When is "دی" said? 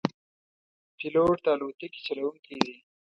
2.63-2.75